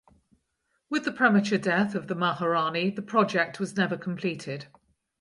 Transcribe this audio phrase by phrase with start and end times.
[0.89, 4.65] With the premature death of the maharani the project was never completed.